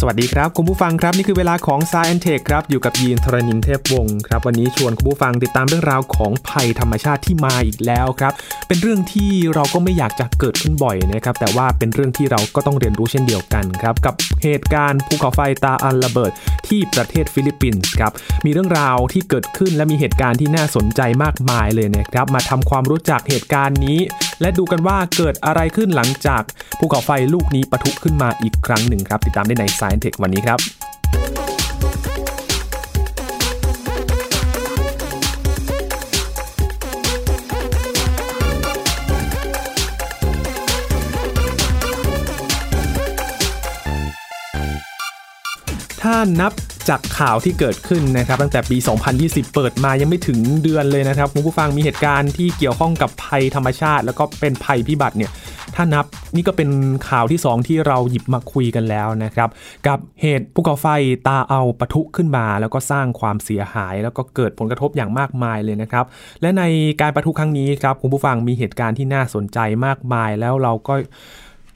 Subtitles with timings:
[0.00, 8.32] สวัสดีครับ คุณผู้ฟังครับ นี่คือเวลาของ s ายแอนเทคครับ อยู่กับยีนทรณินเทพวงศ์ครับ วันนี้ชวนคุณผู้ฟังติดตามเรื่องราวของภัยธรรมชาติที่มาอีกแล้วครับ
[8.68, 14.14] เป็นเรื่องที่เราก็ไม่อยากจะเกิดขึ้นบ่อยนะครับ แต่ว่าเป็นเรื่องที่เราก็ต้องเรียนรู้เช่นเดียวกันครับ กับ
[14.44, 16.32] เหตุการณ์ภูเขาไฟตาอาลระเบิด
[16.68, 18.12] ที่ประเทศฟิลิปปินส์ครับ
[18.44, 23.98] มีเรื่องราวที่เกิดขึ้นและมีเหตุการณ์ที่น่าสนใจมากมายเลยนะครับ มาทำความรู้จักเหตุการณ์นี้
[24.40, 26.42] และดูกันว่าเกิดอะไรขึ้นหลังจาก
[26.78, 30.58] ภูเขาไฟลูกนี้ปะทุขึ้นมาอีกครั้งหนึ่งครับ ติดตามได้ใน Science Tech วันนี้ครับ
[46.08, 46.52] ถ้านับ
[46.88, 48.76] จากข่าวที่เกิดขึ้นนะครับ ตั้งแต่ปี
[49.16, 55.30] 2020 เปิดมายังไม่ถึงเดือนเลยนะครับคุณผู้ฟังมีเหตุการณ์ที่เกี่ยวข้องกับภัยธรรมชาติ แล้วก็เป็นภัยพิบัติเนี่ย
[55.74, 56.04] ถ้านับ
[56.34, 56.70] นี่ก็เป็น
[57.08, 59.48] ข่าวที่ 2 ที่เราหยิบมาคุยกันแล้วนะครับ
[59.86, 60.86] กับเหตุภูเขาไฟ
[61.26, 66.04] ตาเอาปะทุขึ้นมา แล้วก็สร้างความเสียหาย แล้วก็เกิดผลกระทบอย่างมากมายเลยนะครับ
[66.40, 66.62] และใน
[67.00, 70.94] การปะทุครั้งนี้ครับคุณผู้ฟังมีเหตุการณ์ที่น่าสนใจมากมายแล้วเราก็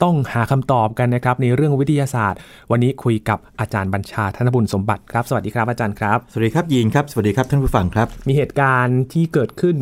[0.03, 2.39] ต้องหาคำตอบกันนะครับในเรื่องวิทยาศาสตร์
[2.71, 9.77] วันนี้คุยกับอาจารย์บัญชาธนบุญสมบัติครับ สวัสดีครับอาจารย์ครับ สวัสดีครับยีนครับ สวัสดีครับท่านผู้ฟังครับ มีเหตุการณ์ที่เกิดขึ้น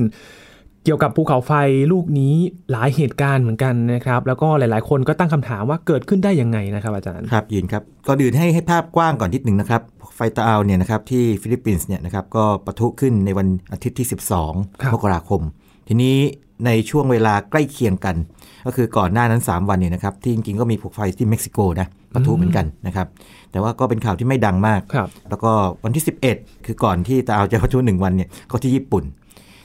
[0.84, 1.52] เกี่ยวกับภูเขาไฟ
[1.92, 2.34] ลูกนี้
[2.70, 9.82] หลายเหตุการณ์เหมือนกันนะครับ แล้วก็หลาย ๆ คนก็ตั้งคำถามว่าเกิดขึ้นได้ยังไงนะครับอาจารย์ครับยีนครับก่อนอื่นให้ให้ภาพกว้างก่อนนิดหนึ่งนะครับ
[10.14, 15.40] ไฟตาอาลเนี่ยนะครับที่ฟิลิปปินส์เนี่ยนะครับก็ปะทุขึ้นในวันอาทิตย์ที่ครับ12 มกราคม
[15.88, 16.16] ทีนี้
[16.66, 18.16] ในช่วงเวลาใกล้เคียงกัน
[18.66, 23.06] ก็คือก่อนหน้านั้น 3 วันเนี่ยนะครับ ที่จริงๆก็มีภูเขาไฟที่เม็กซิโกนะปะทุเหมือนกันนะครับ
[23.50, 25.52] แต่ว่าก็เป็นข่าวที่ไม่ดังมากครับแล้วก็
[25.84, 26.04] วันที่
[26.34, 29.04] 11 คือก่อนที่ตาอาวจะปะทุหนึ่งวันเนี่ยก็ที่ญี่ปุ่น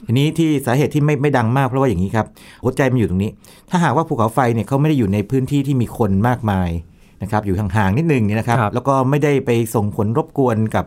[0.06, 2.26] ทีนี้ที่สาเหตุที่ไม่ไม่ดังมากเพราะว่าอย่างนี้ครับ
[2.62, 3.30] หัวใจมันอยู่ตรงนี้
[3.70, 6.70] ถ้าหากว่าภูเขาไฟเนี่ยเขาไม่ได้อยู่ในพื้นที่ที่มีคนมากมาย
[7.22, 10.84] นะครับอยู่ห่างๆนิดนึงเนี่ยนะครับครับแล้วก็ไม่ได้ไปส่งผลรบกวนกับ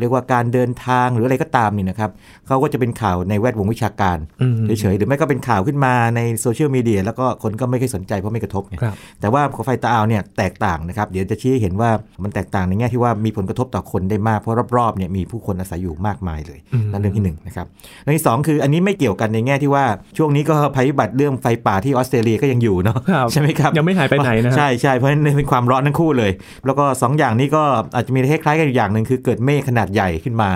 [0.00, 2.10] เรียกว่าการเดินทางหรืออะไรก็ตามนี่นะครับ
[2.46, 11.90] เขาก็จะเป็นข่าวในแวดวงวิชาการอืมเฉยๆหรือไม่ก็เป็นข่าวขึ้นมาในโซเชียลมีเดียแล้วก็คนก็ไม่ค่อยสนใจเพราะไม่กระทบไงครับแต่ว่าภูเขาไฟตาอาวเนี่ยแตกต่างนะครับ เดี๋ยวจะชี้ให้เห็นว่า
[12.22, 17.66] มันแตกต่างในแง่ที่ว่ามีผลกระทบต่อคนได้มากเพราะรอบๆเนี่ยมีผู้คนอาศัยอยู่มากมายเลยอืมนั่นเรื่องที่หนึ่งนะครับ
[18.02, 19.84] เรื่องที่สองคืออันนี้ไม่เกี่ยวกันในแง่ที่ว่า
[20.18, 26.30] ช่วงนี้ก็ภัยพิบัติเรื่องไฟป่าที่ออสเตรเลียก็ยังอยู่เนาะครับใช่ไหมครับยังไม่หายไปไหนนะฮะใช่ใช่เพราะฉะนั้นเป็นความร้อนทั้งคู่เลย
[26.66, 27.62] แล้วก็สองอย่างนี้ก็
[27.94, 30.50] อาจจะมีคล้ายๆกันอยู่อย่างหนึ่งคือเกิดเมฆขนาดใหญ่ขึ้นมา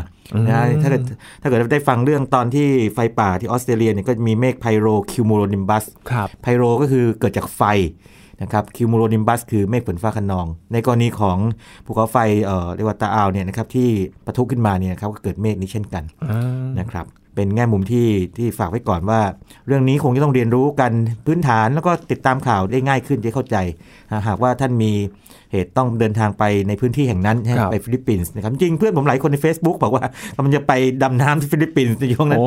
[0.46, 1.02] นะฮะอืมถ้าเกิด
[1.42, 7.62] ถ้าเกิดได้ฟังเรื่องตอนที่ไฟป่าที่ออสเตรเลียเนี่ยก็จะมีเมฆไพโรคิวมูโรนิมบัสครับไพโรก็คือเกิดจากไฟ
[8.42, 11.38] นะครับคิวมูโลนิมบัสคือเมฆฝนฟ้าคะนอง ในกรณีของ
[11.86, 13.88] ภูเขาไฟเอ่อเรียกว่าตาอาลเนี่ยนะครับที่
[14.26, 18.06] ปะทุขึ้นมาเนี่ยนะครับก็เกิดเมฆนี้เช่นกันอ่านะครับ เป็นแง่มุมที่
[18.38, 19.20] ที่ฝากไว้ก่อนว่า
[19.66, 20.92] เรื่องนี้คงจะต้องเรียนรู้กัน
[21.26, 23.56] พื้นฐานแล้วก็ติดตามข่าวได้ง่ายขึ้นจะเข้าใจ
[24.10, 24.92] หาหากว่าท่านมี
[25.52, 30.04] เหตุต้องเดินทางไปในพื้นที่แห่งนั้นนะฮะไปฟิลิปปินส์นะครับจริงเพื่อนผมหลายคนใน Facebook บอกว่า
[30.36, 32.46] กำลังจะไปดำน้ำที่ฟิลิปปินส์ในช่วงนั้นโอ้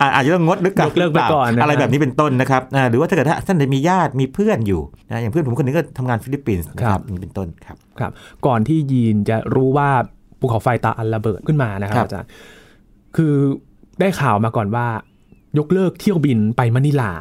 [0.00, 8.10] อาอาจจะต้องงดหรือกลับยกเลิกไปก่อนนะอะไรแบบนี้เป็นต้นนะครับอ่าหรือว่าถ้าเกิดถ้าท่านมีญาติมีเพื่อนอยู่นะอย่างเพื่อนผมคนหนึ่งก็ทำงานฟิลิปปินส์นะครับนี่เป็นต้นครับครับ
[8.46, 9.88] ก่อนที่ยินจะรู้ว่า
[10.40, 12.28] ภูเขาไฟตาอัลระเบิดขึ้นมานะครับครับอาจารย์
[13.16, 13.34] คือ
[14.00, 14.86] ได้ข่าวมาก่อนว่า
[15.58, 17.12] ยกเลิกเที่ยวบินไปมะนิลา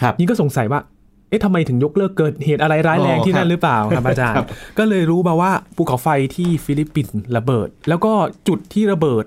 [0.00, 0.80] ครับนี่ก็สงสัยว่า
[1.28, 4.46] เอ๊ะทำไมถึงยกเลิกเกิดเหตุอะไรร้ายแรงอ๋อที่นั่นครันบหรือเปล่าครับอาจารย์ครับ
[4.78, 8.12] ก็เลยรู้มาว่าภูเขาไฟที่ฟิลิปปินส์ระเบิด แล้วก็
[8.48, 9.24] จุดที่ระเบิด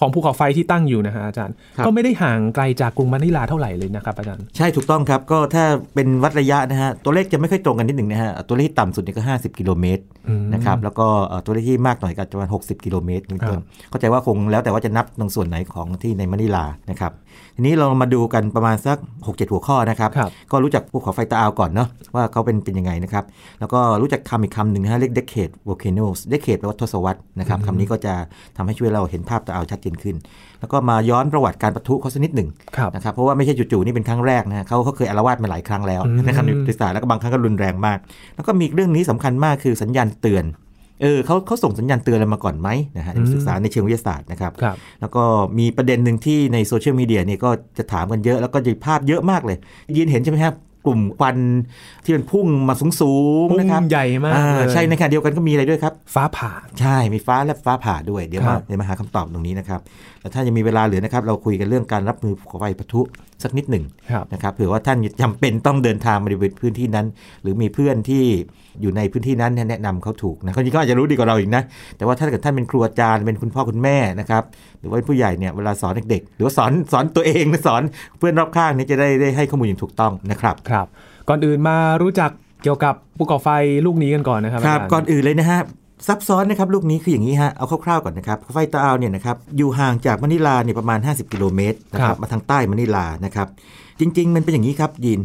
[0.00, 5.64] ของภูเขาไฟที่ตั้งอยู่นะฮะอาจารย์ ก็ไม่ได้ห่างไกลจากกรุงมะนิลาเท่าไหร่เลยนะครับอาจารย์ ใช่ถูกต้องครับ ก็ถ้า
[5.94, 17.12] เป็นวัดระยะนะฮะตัวเลขจะไม่ค่อยตรงกันนิดหนึ่งนะฮะตัวเลขที่ต่ำสุดนี่ก็ 50 กิโลเมตรอืมนะครับแล้วก็เอ่อตัวเลขที่มากหน่อยก็จะประมาณ60 กิโลเมตรเป็นต้นครับเข้าใจว่าคงแล้วแต่ว่าจะนับตรงส่วนไหนของที่ในมะนิลานะครับ
[17.56, 23.24] ทีนี้เรามาดูกันประมาณสัก 6-7 หัวข้อนะครับครับก็รู้จักภูเขาไฟตาอาวก่อนเนาะว่าเขาเป็นเป็นยังไงนะครับ
[23.60, 28.14] แล้วก็รู้จักคำอีกคำหนึ่งนะฮะเรียก decade volcanoes decade แปลว่าทศวรรษนะครับคำนี้ก็จะ
[28.56, 30.16] ทำให้ช่วยเราเห็นภาพตาอาวชัดเจนขึ้น
[30.60, 37.98] แล้วก็มาย้อนประวัติการปะทุเขาสักนิดหนึ่งครับนะครับเพราะว่าไม่ใช่จู่ๆนี่เป็นครั้งแรกนะฮะเขาเขาเคยอารวาสมาหลายครั้งแล้วอืมนะครับในประวัติศาสตร์แล้วก็บางครั้งก็รุนแรงมาก
[38.34, 40.44] แล้วก็มีอีกเรื่องนี้สำคัญมากคือสัญญาณเตือน
[41.02, 42.68] เออเขาเขาส่งสัญญาณเตือนอะไรมาก่อนไหม
[42.98, 45.22] นะฮะในศึกษาในเชิงวิทยาศาสตร์นะครับครับแล้วก็
[45.58, 49.58] มีประเด็นหนึ่งที่ในโซเชียลมีเดียเนี่ยก็จะถามกันเยอะ แล้วก็จะภาพเยอะมากเลย
[49.96, 50.54] ยินเห็นใช่ไหมครับ
[50.86, 51.36] กลุ่มควัน
[52.04, 59.80] ที่มันพุ่งมาสูงพุ่ๆนะครับงใหญ่มากอ่าเลยใช่ในขณะเดียวกันก็มีอะไรด้วยครับ ฟ้าผ่าใช่มีฟ้าและฟ้าผ่าด้วยเดี๋ยวครัมาบเดี๋ยวมาหาคำตอบตรงนี้นะครับ
[60.20, 63.02] แต่ถ้ายังมีเวลาเหลือนะครับ เราคุยกันเรื่องการรับมือของไฟปะทุ
[63.42, 67.06] สักนิดหนึ่งครับนะครับเผื่อว่าท่านจำเป็นต้องเดินทางมาบริเวณพื้นที่นั้น
[67.42, 68.24] หรือมีเพื่อนที่
[68.82, 71.62] อยู่ในพื้นที่นั้นแนะนำเขาถูกนะคนนี้ก็อาจจะรู้ดีกว่าเราอีกนะ
[71.96, 74.42] แต่ว่าถ้าเกิดท่านเป็นครูอาจารย์เป็นคุณพ่อคุณแม่นะครับ
[74.80, 77.82] หรือว่าเป็นผู้ใหญ่เนี่ยเวลาสอนเด็กๆหรือว่าสอนสอนตัวเองหรือสอน
[78.18, 80.86] เพื่อนรอบข้างเนี่ยจะได้ได้ให้ข้อมูลอย่างถูกต้องนะครับครับ
[81.28, 82.30] ก่อนอื่นมารู้จัก
[82.62, 83.48] เกี่ยวกับภูเขาไฟ
[83.86, 85.60] ลูกนี้กันก่อนนะครับครับาจาย์ก่อนอื่นเลยนะฮะ
[86.06, 93.48] ซับซ้อนนะครับลูกนี้คืออย่างนี้ฮะเอาคร่าวๆก่อนนะครับไฟตาอาวเนี่ยนะครับอยู่ห่างจากมะนิลาเนี่ยประมาณ 50 กิโลเมตรนะคครัรับบมาทางใต้มะนิลานะครับ
[94.00, 95.20] จริง ๆ มันเป็นอย่างนี้ครับยิน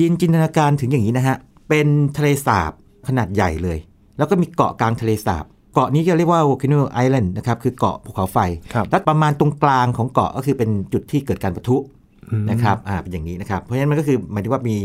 [0.00, 1.36] ยินจินตนาการถึงอย่างนี้นะฮะ
[1.68, 1.86] เป็น
[2.16, 2.72] ทะเลสาบ
[3.08, 3.78] ขนาดใหญ่เลย
[4.18, 8.38] แล้วก็มีเกาะกลางทะเลสาบเกาะนี้ก็เรียกว่า volcano island นะครับคือเกาะภูเขาไฟ
[8.74, 12.01] ครับและประมาณตรงกลางของเกาะก็คือเป็นจุดที่เกิดการปะทุอืม
[12.50, 14.76] นะครับอ่าเป็นอย่างนี้นะครับ เพราะฉะนั้นมันก็คือหมายถึงว่ามี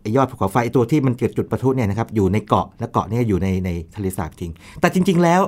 [0.00, 4.50] ไอ้ยอดภูเขาไฟไอ้ตัวที่มันเกิดจุดประทุเนี่ยนะครับอยู่ในเกาะและเกาะเนี้อยู่ในในทะเลสาบจริง
[4.80, 5.40] แต่จริง ๆ แล้ว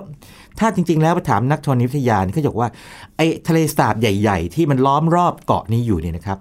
[0.59, 2.71] ถ้าจริง ๆ แล้วไปถามนักธรณีวิทยาเนี่ยเขาจะบอกว่า
[3.17, 6.39] ไอ้ทะเลสาบใหญ่ ๆ ที่มันล้อมรอบเกาะนี้อยู่เนี่ยนะครับ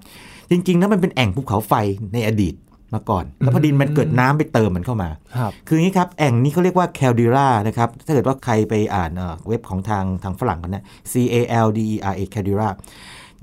[0.51, 1.73] จริงๆแล้วมันเป็นแอ่งภูเขาไฟ
[2.13, 2.55] ในอดีต
[2.93, 12.69] มาก่อน แล้วพอดินมันเกิดน้ำไปเติมมันเข้ามาครับคืออย่างนี้ครับ แอ่งนี้เขาเรียกว่าแคลดิรานะครับ ถ้าเกิดว่าใครไปอ่านเอ่อเว็บของทางทางฝรั่งกันนะ C A L D E R A แคลดิรา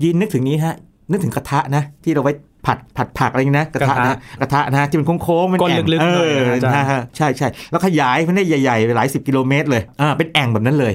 [0.03, 0.75] ยินนึกถึงนี้ฮะ
[1.09, 2.33] นึกถึงกระทะนะที่เราไว้
[2.65, 10.93] ผัดผัดผักอะไรอย่างนี้นะกระทะกระทะนะกระทะนะที่มันโค้งๆมันก้นแอ่งลึกๆเอหน่อยอนะอาจารย์นะฮะใช่ใช่แล้วขยายมันได้ใหญ่ๆไปหลายสิบกิโลเมตรเลยอ่าเป็นแอ่งแบบนั้นเลย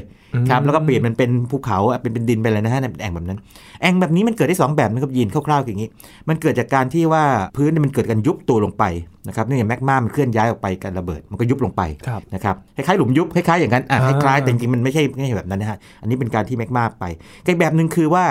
[0.51, 3.39] ครับแล้วก็เปลี่ยนมันเป็นภูเขาอะเป็นเป็นดินไปเลยนะฮะเป็นแอ่งแบบนั้น
[3.81, 5.89] แอ่งแบบนี้มันเกิดได้สองแบบนะครับยินคร่าวๆอย่างนี้
[6.29, 7.25] มันเกิดจากการที่ว่า
[7.57, 8.85] พื้นเนี่ยมันเกิดการยุบตัวลงไป
[9.29, 17.05] นะครับเนื่องจากแมกมามันเคลื่อนย้ายออกไปการระเบิดมันก็ยุบลงไปครับนะครับคล้ายๆหลุมยุบคล้ายๆอย่างนั้นอะคอ่าล้ายๆแต่จริงๆมันไม่ใช่ไม่ใช่แบบนั้นนะฮะอันนี้เป็นการที่แมกมาไป
[17.47, 18.25] อีกแบบหนึ่งคือว่า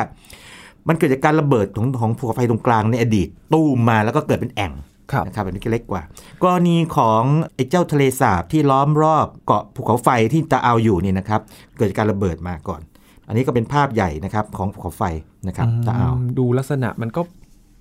[0.88, 4.74] มันเกิดจากการระเบิดของของภูเขาไฟตรงกลางในอดีตตู้มมาแล้วก็เกิดเป็นแอ่ง
[5.12, 6.04] ครับนะครับอันนี้ก็เล็กกว่า
[6.44, 7.24] กรณีของ
[7.56, 11.42] ไอ้เจ้าทะเลสาบที่ล้อมรอบเกาะภูเขาไฟที่ตะเอาอยู่เนี่ยนะครับ
[11.78, 12.82] เกิดจากการระเบิดมาก่อน
[13.28, 15.04] อันนี้ก็เป็นภาพใหญ่นะครับของภูเขาไฟ
[15.48, 17.22] นะครับตะเอามดูลักษณะมันก็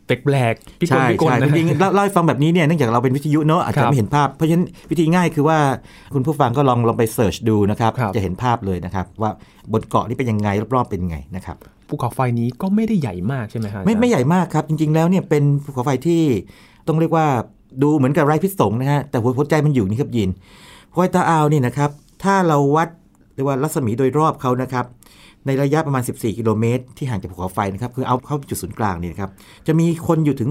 [0.06, 5.58] แปลกๆพิกลใช่พิกลใช่นะจริงๆเล่าเล่าให้ฟังแบบนี้เนี่ยเนื่องจากเราเป็นวิทยุเนอะอาจครัจะบไม่เห็นภาพ เพราะฉะนั้นวิธีง่ายคือว่า
[6.14, 9.30] คุณผู้ฟังก็ลองลองไปเสิร์ชดูนะครับครับจะเห็นภาพเลยนะครับ ว่า
[9.72, 11.56] บนเกาะนี่เป็นยังไงรอบๆเป็นยังไงนะครับ
[11.92, 16.22] ภูเขาไฟนี้ก็ไม่ได้ใหญ่มากใช่ไหมฮะไม่ไม่ใหญ่มากครับ จริง ๆ แล้วเนี่ยเป็นภูเขาไฟที่
[16.86, 17.26] ต้องเรียกว่า
[17.82, 20.30] ดูเหมือนกับไร้พิษสงนะฮะแต่หัวใจมันอยู่นี่ครับยิน
[20.90, 21.90] ภูเขาตาอาวนี่นะครับ
[22.22, 22.88] ถ้าเราวัด
[23.34, 24.84] เรียกว่ารัศมีโดยรอบเขานะครับ
[25.46, 29.30] ในระยะประมาณ 14 กิโลเมตร ที่ห่างจากภูเขาไฟนะครับ คือเอาเข้าจุดศูนย์กลางนี่นะครับ
[29.66, 30.50] จะมีคนอยู่ถึง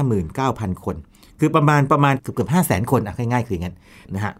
[0.00, 0.96] 459,000 คน
[1.40, 3.76] คือประมาณประมาณเกือบเกือบ500,000 คนอะง่ายๆ คืออย่างนั้น
[4.14, 4.32] นะฮะ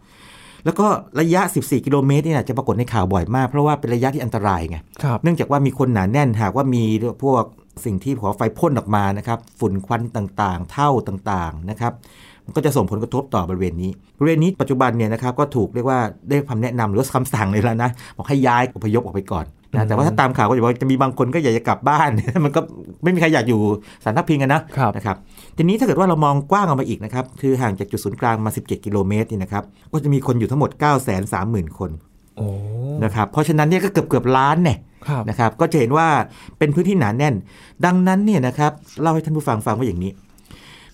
[0.65, 0.87] แล้วก็
[1.21, 6.85] ระยะ 14 กิโลเมตรนี่นะจะปรากฏในข่าวบ่อยมาก เพราะว่าเป็นระยะที่อันตรายไงครับเนื่องจากว่ามีคนหนาแน่นหากว่ามี
[7.25, 7.45] พวก
[7.85, 11.93] สิ่งที่ภูเขาไฟพ่นออกมานะครับฝุ่นควันต่างๆ เท่าต่างๆนะครับ
[12.45, 19.45] มันก็จะส่งผลกระทบต่อบริเวณนี้ บริเวณนี้ปัจจุบันเนี่ยนะครับก็ถูกเรียกว่าได้คำแนะนำหรือว่าคำสั่งเลยแล้วนะบอกให้ย้ายอพยพออกไปก่อน
[19.75, 22.11] นะแต่ว่าถ้าตามข่าวก็จะบอกว่าจะมีบางคนก็อยากจะกลับบ้าน
[22.45, 22.61] มันก็
[23.03, 23.61] ไม่มีใครอยากอยู่
[24.05, 25.17] สารทับพิงกันนะครับนะครับ
[25.57, 31.91] ทีนี้ถ้าเกิดว่าเรามองกว้างออกมาอีกนะครับคือห่างจากจุดศูนย์กลางมา 17 กิโลเมตรนี่นะครับก็จะมีคนอยู่ทั้งหมด 9 3 0 0 0 0 คน
[32.37, 32.47] โอ้
[33.05, 34.79] นะครับเพราะฉะนั้นเนี่ยก็เกือบเกือบล้านเนี่ย
[35.09, 36.09] ครับนะครับก็จะเห็นว่า
[36.59, 37.35] เป็นพื้นที่หนาแน่น
[37.85, 40.13] ดังนั้นเนี่ยนะครับเล่าให้ท่านผู้ฟังฟังว่าอย่างนี้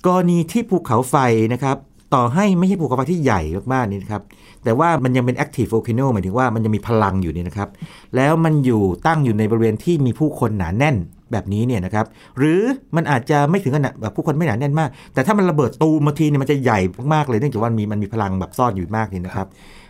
[0.06, 1.17] กรณีที่ภูเขาไฟ
[1.52, 1.76] นะครับ
[2.14, 3.41] ต่อให้ไม่ใช่ภูเขาไฟที่ใหญ่
[3.73, 4.23] มากๆนี่นะครับ
[4.64, 7.69] แต่ว่ามันยังเป็น active volcano หมายถึงว่ามันยังมีพลังอยู่นี่นะครับ
[8.17, 10.97] แล้วมันอยู่ตั้งอยู่ในบริเวณที่มีผู้คนหนาแน่น
[11.32, 12.06] แบบนี้เนี่ยนะครับ
[12.38, 12.61] หรือ
[12.97, 16.81] มันอาจจะไม่ถึงขนาดแบบผู้คนไม่หนาแน่นมาก แต่ถ้ามันระเบิดตูมมาทีเนี่ยมันจะใหญ่
[17.14, 19.47] มากๆเลยเนื่องจากว่ามันมีมันมีพลังแบบซ่อนอยู่มากนี่นะครับ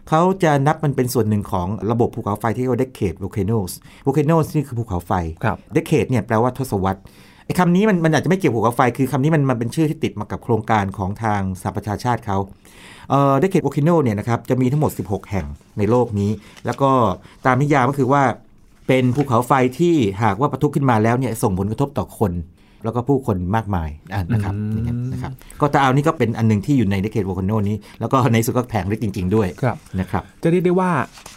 [0.09, 3.73] เขาจะนับมันเป็นส่วนหนึ่งของระบบภูเขาไฟที่เรียกว่า decade volcanoes
[4.07, 5.13] volcanoes นี่คือภูเขาไฟ
[5.45, 7.01] ครับ decade เนี่ยแปลว่าทศวรรษ
[7.46, 12.37] ไอ้คำนี้มันมันอาจจะไม่เกี่ยวกับไฟ คือคำนี้มันมันเป็นชื่อที่ติดมากับโครงการของทางสหประชาชาติเขา
[13.10, 15.46] เอ่อได้เขตโอคิโนเนี่ยนะครับจะมีทั้งหมด 16 แห่ง
[15.79, 16.31] ในโลกนี้
[16.67, 16.91] แล้วก็
[17.46, 18.22] ตามนิยามก็คือว่า
[18.88, 22.32] เป็นภูเขาไฟที่หากว่าปะทุขึ้นมาแล้วเนี่ยส่งผลกระทบต่อคน
[22.85, 30.91] แล้วก็ผู้คนมากมายอะนะครับอืมอย่างเงี้ยนะครับก็ตาเอานี่ก็เป็นอันหนึงที่อยู่ใน decade volcano นี้ แล้วก็ในสุดก็แผงฤทธิ์จริง ๆ ด้วยครับนะครับจะเรียกได้ว่า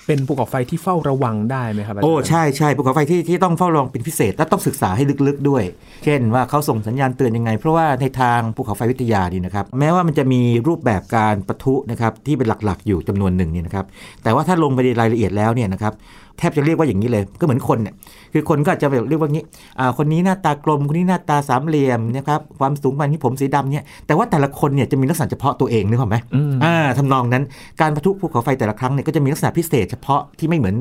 [0.07, 5.63] เป็นภูเขาไฟที่เฝ้าระวังได้ไหมครับาจารย์โอ้ใช่ใช่ภูเขาไฟที่ที่ต้องเฝ้าระวังเป็นพิเศษและต้องศึกษาให้ลึกๆด้วย
[6.03, 13.85] เช่นว่าเขาส่งสัญญาณเตือนยังไง เพราะว่าในทางภูเขาไฟวิทยานี่นะครับแม้ว่ามันจะมีรูปแบบการปะทุนะครับที่เป็นหลักๆ อยู่จำนวนหนึ่งเนี่ยนะครับ
[14.23, 15.93] แต่ว่าถ้าลงไปในรายละเอียดแล้วเนี่ยนะครับ
[16.39, 17.93] แทบจะเรียกว่าอย่างนี้เลย ก็เหมือนคนเนี่ย
[18.33, 19.43] คือคนก็อาจจะแบบเรียกว่างี้
[19.79, 27.43] อ่าคนนี้หน้าตากลมคนนี้หน้าตาสามเหลี่ยมนะครับความสูงประมาณนี้ผมสีดำเนี่ยแต่ว่าแต่ละคนเนี่ยจะมีลักษณะเฉพาะตัวเองนึกออกไหมอืมอ่าทำนองนั้น
[27.81, 30.75] การประทุภูเขาไฟแต่ละครั้งเนี่ยก็จะมีลักษณะพิเศษเฉพาะที่ไม่เหมือน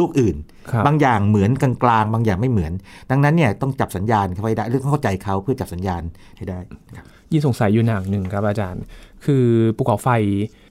[0.00, 0.36] ลูกอื่น
[0.70, 2.72] ครับบางอย่างเหมือนกลางๆ บางอย่างไม่เหมือน
[3.10, 6.02] ดังนั้นเนี่ยต้องจับสัญญาณเขาไว้ได้หรือต้องเข้าใจเขาเพื่อจับสัญญาณ
[6.36, 6.58] ให้ได้
[6.88, 8.82] นะครับยิ่งสงสัยอยู่อย่างหนึ่งครับอาจารย์
[9.24, 9.44] คือ
[9.76, 10.08] ภูเขาไฟ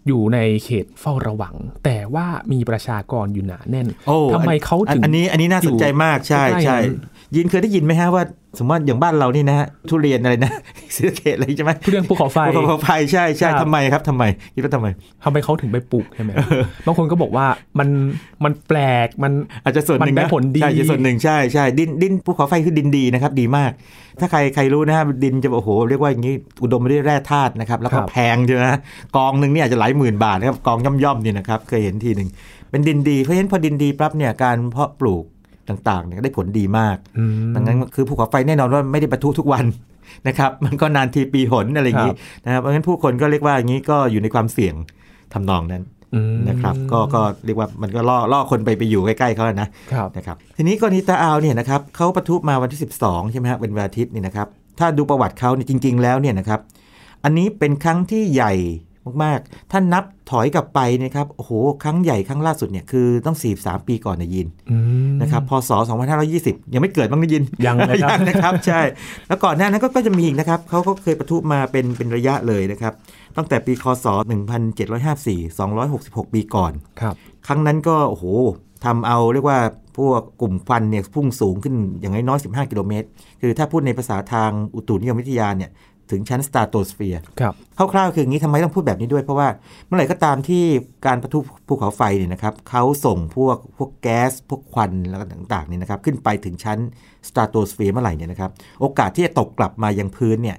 [0.08, 1.56] อยู่ในเขตเฝ้าระวัง
[1.86, 6.96] แต่ว่ามีประชากรอยู่หนาแน่นโอ้ทำไมเขาถึงอันนี้อันนี้น่าสนใจมากใช่ใกล้ๆใช่นั้น
[7.36, 8.24] ยินเคยได้ยินไหมฮะว่า
[8.58, 10.52] สมมติว่าอย่างบ้านเรานี่นะฮะทุเรียนอะไรนะ
[10.96, 14.24] ศรีสะเกดอะไรใช่ไหมทุเรียนภูเขาไฟภูเขาไฟใช่ใช่ครับทำไมครับทำไม
[14.54, 14.88] คิดว่าทำไม
[15.24, 16.32] ทำไมเขาถึงไปปลูกใช่ไหม
[16.86, 17.46] บางคนก็บอกว่า
[17.80, 17.90] มัน
[18.44, 19.32] มันแปลกมัน
[19.64, 23.72] อาจจะส่วนหนึ่งมันได้นะผลดีใช่จะส่วนหนึ่งใช่ใช่ดินดินภูเขาไฟคือดินดีนะครับ ดีมาก
[24.20, 28.64] ถ้าใครใครรู้นะฮะดินจะโอ้โหเรียกว่าอย่างนี้อุดมไปด้วยแร่ธาตุนะครับแล้วก็ครับแพงใช่ไหม
[29.16, 32.30] กองหนึ่งเนี่ยอาจจะหลายหมื่นบาทนะครับกองย่อมๆเนี่ยนะครับเคยเห็นทีหนึ่ง
[32.70, 35.24] เป็นดินดีเพราะฉะนั้นพอดินดีปั๊บเนี่ยการเพาะปลูก
[35.70, 39.66] ต่างๆเนี่ยได้ผลดีมากอืมดังนั้นคือภูเขาไฟแน่นอนว่าไม่ได้ประทุทุกวัน
[40.28, 42.14] นะครับ มันก็นานทีปีหนอะไรอย่างนี้
[42.46, 44.76] นะครับ เพราะฉะนั้นผู้คนก็เรียกว่าอย่างนี้ก็อยู่ในความเสี่ยง
[45.34, 45.84] ทำนองนั้น
[46.16, 54.48] อืมนะครับ ก็ก็เรียกว่ามันก็ล่อล่อคนไปไปอยู่ใกล้ๆเขาอะนะครับนะครับ ทีนี้กรณีตาอาวเนี่ยนะครับเขาประทุมาวันที่ 12ใช่ไหมฮะเป็นวันอาทิตย์นี่นะครับ
[54.80, 56.60] ถ้าดูประวัติเขาเนี่ยจริง ๆ แล้วเนี่ยนะครับ
[57.24, 58.54] อันนี้เป็นครั้งที่ใหญ่
[59.24, 61.52] มากๆ ถ้านับถอยกลับไปนะครับ โอ้โห
[61.84, 64.78] ครั้งใหญ่ครั้งล่าสุดเนี่ยคือต้อง 43 ปีก่อนนะยินอื
[65.10, 65.72] มนะครับ พศ
[66.22, 68.82] 2520 ยังไม่เกิดบ้างนะยิน ยังเลยครับนะครับ ใช่
[69.28, 72.94] แล้วก่อนหน้านั้นก็ก็จะมีอีกนะครับ เขาก็เคยประทุมาเป็นเป็นระยะเลยนะครับ
[73.38, 74.06] ตั้งแต่ปีคศ
[74.82, 75.58] 1754
[75.90, 77.16] 266 ปีก่อน ครับ
[77.48, 78.26] ครั้งนั้นก็ โอ้โห
[78.86, 79.60] ทำเอาเรียกว่า
[79.98, 83.08] พวกกลุ่มควันเนี่ยพุ่งสูงขึ้นอย่างน้อยๆ15 กิโลเมตร
[83.42, 85.70] คือถ้าพูดในภาษาทางอุตุนิยมวิทยาเนี่ย
[86.14, 87.54] ถึงชั้นสตราโตสเฟียร์ครับ
[87.94, 89.48] คร่าวๆคืออย่างนี้ทำไมต้องพูดแบบนี้ด้วย เพราะว่า
[89.86, 90.64] เมื่อไหร่ก็ตามที่
[91.06, 96.78] การปะทุภูเขาไฟเนี่ยนะครับเขาส่งพวกพวกแก๊สพวกควันแล้วก็ต่างๆเนี่ยนะครับขึ้นไปถึงชั้น
[97.28, 98.52] สตราโตสเฟียร์เมื่อไหร่เนี่ยนะครับ
[98.82, 100.58] โอกาสที่จะตกกลับมายังพื้นเนี่ย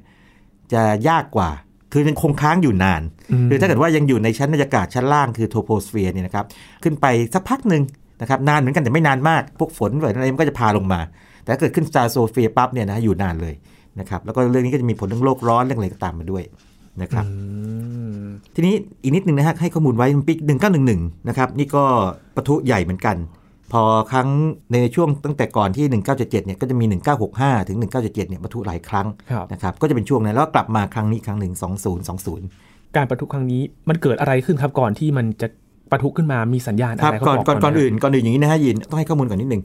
[0.72, 1.50] จะยากกว่า
[1.92, 6.44] คือยังคงค้างอยู่นานอืมคือถ้าเกิดว่ายังอยู่ในชั้นบรรยากาศชั้นล่างคือโทโพสเฟียร์เนี่ยนะครับ
[6.82, 7.82] ขึ้นไปสักพักหนึ่ง
[8.20, 11.00] นะครับนานเหมือนกันแต่ไม่นานมาก พวกฝนฝนอะไรมันก็จะพาลงมา
[11.42, 13.54] แต่ถ้าเกิดขึ้นสตราโซเฟียร์ปั๊บเนี่ยนะอยู่นานเลย
[14.00, 16.44] นะครับแล้วก็เรื่องนี้ก็จะมีผลเรื่องโลกร้อนเรื่องอะไรก็ตามมาด้วย
[17.02, 17.32] นะครับอื
[18.22, 18.24] ม
[18.54, 21.84] ทีนี้อีกนิดหนึ่งนะฮะให้ข้อมูลไว้ปีหนึ่งเก้าหนึ่งหนึ่งนะครับนี่ก็
[22.36, 23.16] ปะทุใหญ่เหมือนกัน
[23.72, 23.82] พอ
[24.12, 24.28] ครั้ง
[24.72, 26.84] ในช่วงตั้งแต่ก่อนที่ 1977เนี่ยก็จะมี
[27.26, 31.52] 1965 ถึง 1977เนี่ยปะทุหลายครั้งครับนะครับก็จะเป็นช่วงนั้นแล้วก็กลับมาครั้งนี้ครั้งหนึ่ง
[32.24, 35.48] 2020 การประทุครั้งนี้มันเกิดอะไรขึ้นครับก่อนที่มันจะ
[35.94, 39.62] ประทุขึ้นมามีสัญญาณคอะรับไรเขาก่อนบอกก่อนก่อนไหมอื่นก่อนอื่นอย่างนี้นะฮะยินต้องให้ข้อมูลก่อนนิดหนึ่ง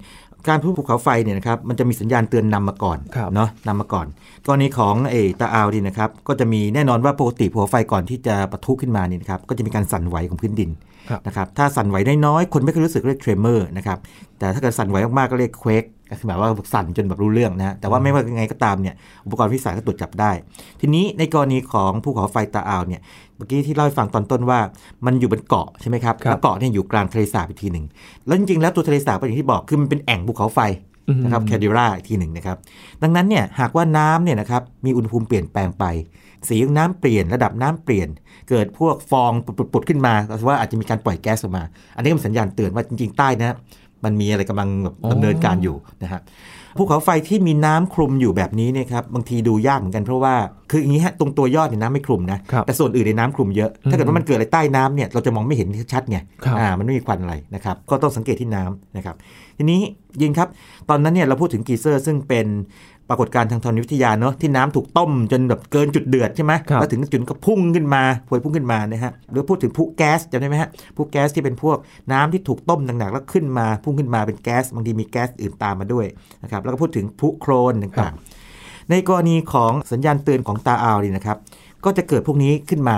[0.48, 4.08] การพลุภูเขาไฟเนี่ยนะครับมันจะมีสัญญาณเตือนนำมาก่อนครับเนาะนำมาก่อน
[4.46, 13.98] กรณีของเออตาอาวดีนะครับก็จะมีแน่นอนว่าปกติภูเขาไฟก่อนที่จะปะทุขึ้นมาเนี่ยนะครับก็จะมีการสั่นไหวของพื้นดินครับ นะครับถ้าสั่นไหวน้อยๆคนไม่เคยรู้สึกเรียกเทรมเมอร์นะครับ
[14.40, 20.32] แต่ถ้าเกิดสั่นไหวมากๆก็เรียกเควกก็คือหมายว่าสั่นจนแบบรู้เรื่องนะฮะแต่ว่าไม่ว่ายังไงก็ตามเนี่ยอุปกรณ์วิสัยก็ตรวจจับได้
[20.82, 23.02] ทีนี้ในกรณีของภูเขาไฟตาอาวเนี่ย
[23.36, 24.60] เมื่อกี้ที่เล่าให้ฟังตอนต้นว่า
[25.06, 27.86] มันอยู่บนเกาะใช่ไหมครับครับแล้วเกาะเนี่ยอยู่กลางทะเลสาบอีกทีหนึ่ง
[28.26, 30.89] แล้วจริงๆแล้วตัวทะเลสาบก็อย่างที่บอกคือมันเป็นแอ่งภูเขาไฟอืม
[31.24, 32.58] นะครับแคดิราอีกทีหนึ่งนะครับ
[33.04, 35.86] ดังนั้นเนี่ยหากว่าน้ำเนี่ยนะครับมีอุณหภูมิเปลี่ยนแปลงไป
[36.48, 38.08] สีของน้ำเปลี่ยนระดับน้ำเปลี่ยน
[38.50, 39.32] เกิดพวกฟอง
[39.74, 41.64] ปุดๆขึ้นมาก็ว่าอาจจะมีการปล่อยแก๊สออกมา
[41.96, 43.56] อันนี้เป็นสัญญาณเตือนว่าจริงๆใต้นะ
[44.04, 46.22] มันมีอะไรกำลังแบบดำเนินการอยู่นะครับ
[46.78, 50.36] ภูเขาไฟที่มีน้ำคลุมอยู่แบบนี้เนี่ยครับบางทีดูยากเหมือนกันเพราะว่า
[50.72, 59.16] คืออย่างนี้ฮะตรงตัวยอดเนี่ยน้ำไม่คลุมนะครับแต่ส่วนอื่นในน้ำคลุมเยอะ ถ้าเกิดว่ามันเกิดอะไรใต้น้ำเนี่ยเราจะมองไม่เห็นชัดไงครับอ่ามันไม่มีควันอะไรนะครับก็ต้องสังเกตที่น้ำนะครับ
[59.58, 59.80] ทีนี้
[60.22, 60.48] ยินครับ
[60.90, 62.48] ตอนนั้นเนี่ยเราพูดถึงกีเซอร์ซึ่งเป็น
[63.10, 71.78] ปรากฏการณ์ทางธรณีวิทยาเนอะที่น้ำถูกต้มจนแบบเกินจุดเดือดใช่ไหมครับแล้วถึงจุดก็พุ่งขึ้นมาพวยพุ่งขึ้นมานะฮะหรือพูดถึงพุแก๊สจำได้ไหมฮะพุแก๊สที่เป็นพวก
[72.12, 76.06] น้ำที่ถูกต้มหนักๆแล้วขึ้นมาพุ่งขึ้นมาเป็นแก๊สบางทีมีแก๊สอื่นตามมาด้วย
[76.44, 81.38] นะครับแล้วก็พูดถึงพุโคลนต่างๆในกรณีของสัญญาณเตือนของตาอัลนี่นะครับ
[81.86, 82.98] ก็จะเกิดพวกนี้ขึ้นมา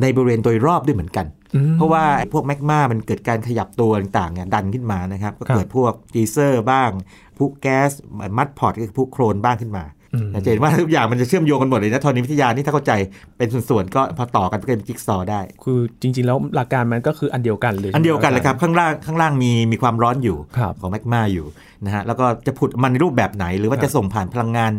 [0.00, 6.90] ในบริเวณโดยรอบด้วยเหมือนกันอืมเพราะว่าไอ้พวกแมกมามันเกิดการขยับตัวต่างๆเนี่ยดันขึ้นมานะครับก็ครับเกิดพวก geyser บ้าง
[7.38, 7.90] พวกแก๊ส
[8.36, 9.84] mud pot ก็คือพวกโคลนบ้างขึ้นมา
[10.14, 12.92] อืมจะเห็นว่าทุกอย่างมันจะเชื่อมโยงกันหมดเลยนะธรณีวิทยานี่ถ้าเข้าใจ
[13.38, 21.46] เป็นส่วนๆก็พอต่อกันก็เป็นจิ๊กซอว์ได้ คือจริง ๆ แล้วหลักการมันก็คืออันเดียวกันเลย อันเดียวกันเลยครับข้างล่างข้างล่างมีมีความร้อนอยู่ครับของแมกมาอยู่
[21.84, 24.72] นะฮะแล้วก็จะผุดมันในรูปแบบไหน หรือว่าครับจะส่งผ่านพลังงาน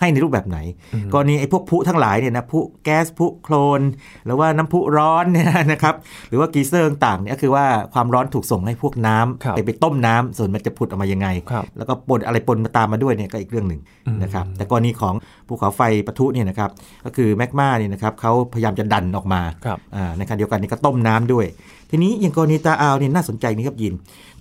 [0.00, 0.58] ให้ในรูปแบบไหน
[0.94, 3.80] อืมกรณีไอ้พวกพุทั้งหลายเนี่ยนะพุแก๊สพุโครน
[4.26, 5.94] หรือว่าน้ำพุร้อนเนี่ยนะครับ
[6.28, 7.64] หรือว่ากีเซอร์ต่างๆเนี่ยก็คือว่า
[7.94, 15.14] ความร้อนถูกส่งให้พวกน้ำครับไปไปต้มน้ำส่วนมันจะผุดออกมายังไงครับแล้วก็ปนอะไรปนมาตามมาด้วยเนี่ยก็อีกเรื่องหนึ่งอืมนะครับแต่กรณีของ
[15.48, 16.70] ภูเขาไฟปะทุเนี่ยนะครับ
[17.04, 21.46] ก็คือแมกมาเนี่ยนะครับเขาพยายามจะดันออกมาครับอ่าในขณะเดียวกันนี่ก็ต้มน้ำด้วย
[21.90, 23.94] ทีนี้อย่างกรณีตาอาวเนี่ยน่าสนใจนี่ครับยิน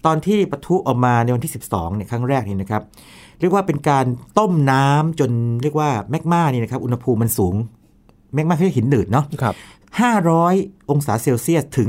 [0.05, 2.81] ตอนที่ปะทุออกมาในวันที่ 12เนี่ยครั้งแรกนี่นะครับ
[3.39, 4.05] เรียกว่าเป็นการ
[4.39, 5.31] ต้มน้ำจน
[5.62, 7.55] เรียกว่าแมกมานี่นะครับอุณหภูมิมันสูง
[8.34, 9.55] แมกมาคือหินหนืดเนาะครับ
[9.98, 11.88] 500 องศาเซลเซียสถึง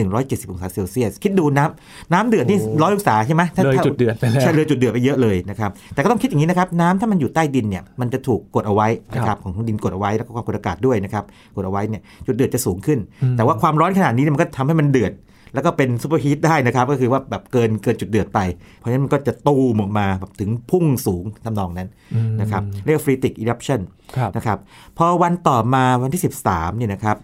[0.00, 11.24] 1,170 องศาเซลเซียส คิดดูน้ำน้ำเดือดนี่โอ้ร้อยองศาใช่ไหมถ้าเลยถ้าจุดเดือดไปแล้วใช่เลยจุดเดือดไปเยอะเลยนะครับ แต่ก็ต้องคิดอย่างนี้นะครับน้ำถ้ามันอยู่ใต้ดินเนี่ยมันจะถูกกดเอาไว้นะคครัรับบของดินกดเอาไว้แล้วก็ความกดอากาศด้วยนะครับ
[11.56, 15.12] กดเอาไว้เนี่ยจุดเดือดจะสูงขึ้นอืมแต่ว่าความร้อนขนาดนี้เนี่ยมันก็ทำให้มันเดือด
[15.54, 18.40] แล้วก็เป็น superheat ได้นะครับ ก็คือว่าแบบเกินเกินจุดเดือดไป
[18.76, 23.80] เพราะฉะนั้นมันก็จะตูมออกมาแบบถึงพุ่งสูงทำนองนั้นอืมนะครับเรียก phreatic eruption
[24.16, 24.58] ครับนะครับ
[24.98, 27.16] พอวันต่อมาวันที่ 13เนี่ยนะครับ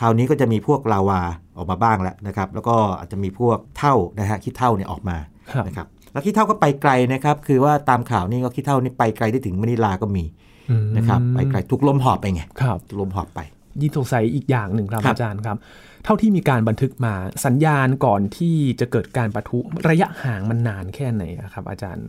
[0.00, 1.20] คราวนี้ก็จะมีพวกลาวา
[1.56, 5.16] ออกมาบ้างแล้วนะครับ แล้วก็อาจจะมีพวกเถ้านะฮะขี้เถ้าเนี่ยออกมา
[5.52, 10.24] ครับนะครับแล้วขี้เถ้าก็ไปไกลนะครับ คือว่าตามข่าวนี่ก็ขี้เถ้านี่ไปไกลได้ถึงมะนิลาก็มี
[10.70, 13.40] อืมนะครับไปไกลถูกลมหอบไปไงครับถูกลมหอบไป
[13.80, 15.56] ยิ่งสงสัยอีกอย่างหนึ่งครับครับอาจารย์ครับ
[16.04, 17.14] เท่าที่มีการบันทึกมา
[17.44, 22.06] สัญญาณก่อนที่จะเกิดการประทุระยะห่างมันนานแค่ไหนอะครับ อาจารย์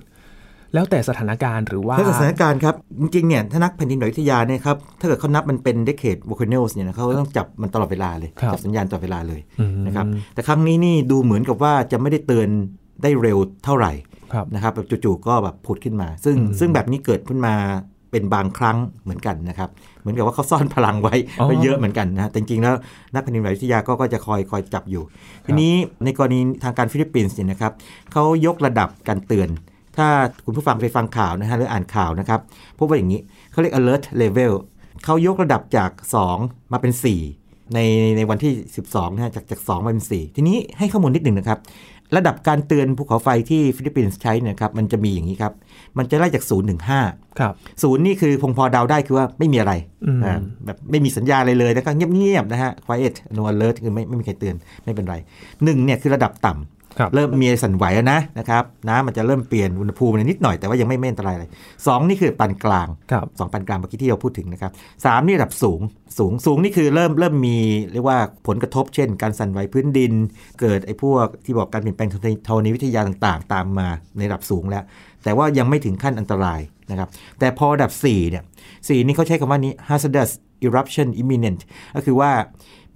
[0.74, 12.50] แล้วแต่สถานการณ์หรือว่าถ้าเกิดสถานการณ์ครับ จริงๆเนี่ยถ้านักแผ่นดินไหววิทยาเนี่ยครับถ้าเกิดเขานับมันเป็นเดเคดวอลค n น s เนี่ยนะเขาก็ต้องจับมันตลอดเวลาเลยครับจับสัญญาณตลอดเวลาเลยอืมนะครับแต่ครั้งนี้นี่ดูเหมือนกับว่าจะไม่ได้เตือน
[13.04, 13.92] ได้เร็วเท่าไหร่
[14.34, 17.56] ครับนะครับแบบจู่ๆก็แบบผุดขึ้นมา ซึ่งอืมซึ่งแบบนี้เกิดขึ้นมา
[18.14, 19.70] เป็นบางครั้งเหมือนกันนะครับ
[20.02, 22.76] เหมือนกับว่าเขาซ่อนพลังไว้อ๋อไว้เยอะเหมือนกันนะแต่จริงๆแล้ว
[23.14, 25.04] นักแผ่นดินไหววิทยาก็ก็จะคอยคอยจับอยู่
[25.46, 27.72] ทีนี้ในกรณีทางการฟิลิปปินส์เนี่ยนะครับ
[28.12, 29.50] เขายกระดับการเตือน
[29.98, 30.08] ถ้า
[30.46, 32.40] คุณผู้ฟังไปฟังข่าวนะฮะหรืออ่านข่าวนะครับ
[32.78, 34.54] พบว่าอย่างนี้เขาเรียก alert level
[35.04, 35.90] เขายกระดับจาก
[36.32, 36.94] 2 มาเป็น
[37.34, 37.80] 4 ใน
[38.18, 38.52] ในวันที่
[38.86, 41.60] 12นะฮะจากจาก 2 มาเป็น 4 ทีนี้ให้ข้อมูลนิดหนึ่งนะครับ
[42.16, 45.54] ระดับการเตือนภูเขาไฟที่ฟิลิปปินส์ใช้เนยครับมันจะมีอย่างนี้ครับ
[45.98, 49.74] มันจะไล่จาก0ถึง5ครับศูนย์นี่คือพงพอเดาได้คือว่าไม่มีอะไร
[50.06, 55.16] อืมอ่าแบบไม่มีสัญญาอะไรเลยแล้วก็เงียบๆนะฮะ quiet no alert คือไม่ไม่มีใครเตือนไม่เป็นไร
[55.64, 56.83] หนึ่งเนี่ยคือระดับต่ำครับ
[57.16, 61.46] เริ่มมีสั่นไหวแล้วนะนะครับน้ำมันจะเริ่มเปลี่ยนอุณหภูมินิดหน่อยแต่ว่ายังไม่ไม่อันตรายอะไร
[61.88, 64.72] สองนี่คือปานกลางครับสองปานกลางเมื่อกี้ที่เราพูดถึงนะครับ
[65.06, 65.80] สามนี่ระดับสูง
[66.18, 67.58] สูงสูงนี่คือเริ่มเริ่มมี
[67.94, 70.14] เรียกว่าผลกระทบเช่น การสั่นไหวพื้นดิน
[70.60, 72.10] เกิดไอ้พวกที่บอกการเปลี่ยนแปลง
[72.48, 74.84] ธรณีวิทยาต่างๆ ตามมาในระดับสูงแล้ว
[75.24, 77.10] แต่ว่ายังไม่ถึงขั้นอันตรายนะครับ
[77.40, 78.44] แต่พอระดับ4เนี่ย
[78.88, 80.32] สี่นี่เขาใช้คำว่านี้ hazardous
[80.68, 81.62] eruption imminent
[81.96, 82.32] ก็คือว่า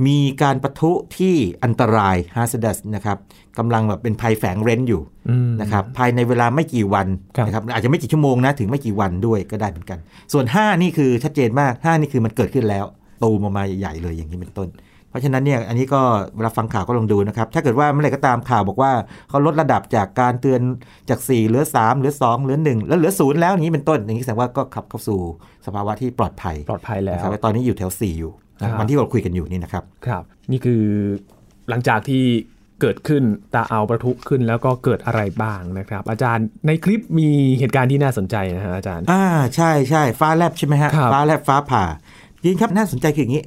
[0.06, 3.18] มีการปะทุที่อันตราย hazardous นะครับ
[3.58, 10.00] กำลังแบบเป็นภัยแฝงเร้นอยู่อืมนะครับภายในเวลาไม่กี่วันครับนะครับอาจจะไม่กี่ชั่วโมงนะถึงไม่กี่วันด้วยก็ได้เหมือนกัน
[10.34, 12.86] ส่วน 5 นี่คือชัดเจนมาก 5 นี่คือมันเกิดขึ้นแล้ว
[13.24, 14.70] ตูมออกมาใหญ่ๆเลยอย่างนี้เป็นต้น
[15.10, 16.02] เพราะฉะนั้นเนี่ยอันนี้ก็
[16.36, 18.92] เวลาฟังข่าวก็ลองดูนะครับถ้าเกิดว่าเมื่อไหร่ก็ตามข่าวบอกว่า
[19.30, 20.62] เขาลดระดับจากการเตือน
[21.10, 25.20] จาก 4 เหลือ 3 เหลือ 2 เหลือ 1 แล้วเหลือ0แล้วอย่างนี้เป็นต้นอย่างนี้แสดงว่าก็ขับเข้าสู่
[25.66, 28.47] สภาวะที่ปลอดภัยปลอดภัยแล้วนะครับตอนนี้อยู่แถว4อยู่นะครับ
[28.80, 30.84] วันที่เราคุยกันอยู่นี่นะครับครับ นี่คือ
[31.70, 32.24] หลังจากที่
[32.82, 33.24] เกิดขึ้น
[33.56, 39.24] ตาเอาประทุขึ้นแล้วก็เกิดอะไรบ้างนะครับ อาจารย์ในคลิปมีเหตุการณ์ที่น่าสนใจนะฮะอาจารย์ อ่า
[39.56, 41.84] ใช่ใช่ฟ้าแลบใช่ไหมฮะครับฟ้าแลบฟ้าผ่า
[42.44, 43.44] ยินครับน่าสนใจคืออย่างนี้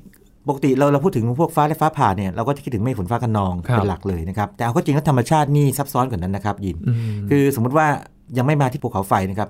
[0.49, 6.99] ปกติเราเราพูดถึงพวกฟ้าและฟ้าผ่าเนี่ยเราก็จะคิดถึงเมฆฝนฟ้าคะนองครับเป็นหลักเลยนะครับแต่เอาก็จริงแล้วธรรมชาตินี่ซับซ้อนกว่านั้นนะครับยินอืม
[7.31, 7.87] คือสมมุติว่า
[8.37, 9.49] ยังไม่มาที่ภูเขาไฟนะครับ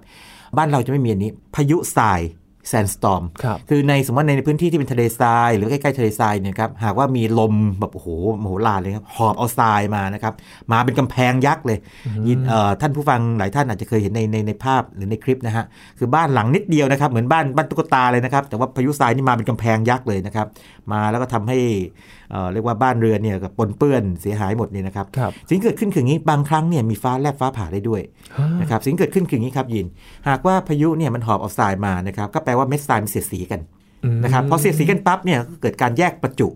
[0.57, 2.21] บ้านเราจะไม่มีอันนี้ พายุทราย
[2.69, 8.09] แซนสตอมครับคือในสมมติในพื้นที่ที่เป็นทะเลทราย หรือใกล้ๆทะเลทรายเนี่ยครับหากว่ามีลมแบบโอ้โห
[8.43, 10.35] มโหฬารเลยครับหอบเอาทรายมานะครับ
[10.73, 11.79] มาเป็นกำแพงยักษ์เลย
[12.29, 15.65] ยินเอ่อท่านผู้ฟังหลายท่านอาจจะเคยเห็นในในในภาพหรือในคลิปนะฮะ
[15.99, 20.47] คือบ้านหลังนิดเดียวนะครับเหมือนบ้านบ้านตุ๊กตาเลยนะครับแต่ว่าพายุทรายนี่มาเป็นกำแพงยักษ์เลยนะครับ
[20.93, 21.59] มาแล้วก็ทำให้
[22.31, 28.01] เอ่อเรียกว่าบ้านเรือนเนี่ยก็ปนเปื้อนเสียหายหมดเนี่ยนะครับครับสิ่งที่เกิดขึ้นคืออย่างนี้บางครั้งเนี่ยมีฟ้าแลบฟ้าผ่าได้ด้วย
[28.39, 29.87] ฮะนะครับสิ่งที่เกิดขึ้นคืออย่างนี้ครับยิน
[30.29, 33.61] หากว่าพายุเนี่ยมันหอบเอาทรายมานะครับก็แปลว่าเม็ดทรายมันเสียดสีกัน
[34.05, 36.49] อืมนะครับพอเสียดสีกันปั๊บเนี่ยก็เกิดการแยกประจุ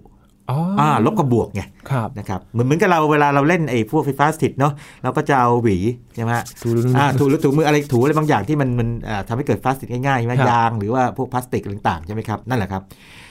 [0.51, 5.77] อ๋อออ่าลบกับบวกไงครับนะครับเหมือนเหมือนกับเราเวลาเราเล่นไอ้พวกไฟฟ้าสถิตเนาะเราก็จะเอาหวี
[6.15, 12.83] ใช่ไหมฮะถูอ่าถูหรือถูมืออะไรถูอะไรบางอย่างที่มันมันอ่าทำให้เกิดพลาสติกง่ายๆใช่ไหมครับยางหรือว่าพวกพลาสติกต่างๆใช่ไหมครับนั่นแหละครับ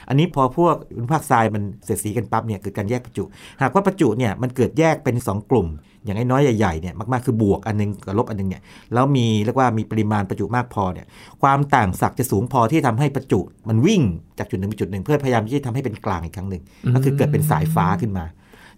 [0.09, 3.23] อันนี้พอพวกอุณหภาคทรายมันเสียดสีกันปั๊บเนี่ยเกิดการแยกประจุ
[3.61, 5.67] หากว่าประจุเนี่ยมันเกิดแยกเป็น 2 กลุ่ม
[6.05, 8.61] อย่างน้อยๆใหญ่ๆเนี่ยมากๆคือบวกอันหนึงกับลบอันหนึงเนี่ย
[8.93, 11.05] แล้วมีเรียกว่ามีปริมาณประจุมากพอเนี่ย
[11.41, 13.39] ความต่างศักย์จะสูงพอที่ทำให้ประจุ
[13.69, 14.01] มันวิ่ง
[14.39, 16.63] จากจุดหนึ่งไปจุดหนึ่งเพื่อพยายามที่จะทำให้เป็นกลางอีกครั้งหนึ่ง
[16.95, 18.25] ก็คือเกิดเป็นสายฟ้าขึ้นมา